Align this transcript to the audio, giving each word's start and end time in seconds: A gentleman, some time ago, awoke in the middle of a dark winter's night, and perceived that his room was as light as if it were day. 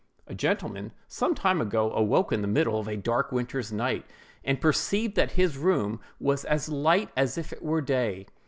A 0.25 0.33
gentleman, 0.33 0.93
some 1.07 1.35
time 1.35 1.61
ago, 1.61 1.93
awoke 1.93 2.31
in 2.31 2.41
the 2.41 2.47
middle 2.47 2.79
of 2.79 2.87
a 2.87 2.97
dark 2.97 3.31
winter's 3.31 3.71
night, 3.71 4.03
and 4.43 4.59
perceived 4.59 5.13
that 5.15 5.33
his 5.33 5.59
room 5.59 5.99
was 6.19 6.43
as 6.43 6.69
light 6.69 7.09
as 7.15 7.37
if 7.37 7.53
it 7.53 7.61
were 7.61 7.81
day. 7.81 8.25